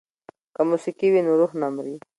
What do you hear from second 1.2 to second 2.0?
نو روح نه مري.